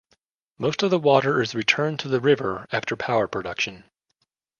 [0.57, 3.83] Most of the water is returned to the river after power production.